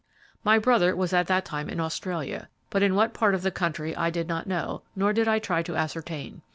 My 0.43 0.57
brother 0.57 0.97
at 0.99 1.27
that 1.27 1.45
time 1.45 1.67
was 1.67 1.73
in 1.73 1.79
Australia, 1.79 2.49
but 2.71 2.81
in 2.81 2.95
what 2.95 3.13
part 3.13 3.35
of 3.35 3.43
the 3.43 3.51
country 3.51 3.95
I 3.95 4.09
did 4.09 4.27
not 4.27 4.47
know, 4.47 4.81
nor 4.95 5.13
did 5.13 5.27
I 5.27 5.37
try 5.37 5.61
to 5.61 5.75
ascertain. 5.75 6.41